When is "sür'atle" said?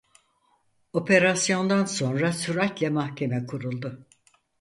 2.33-2.89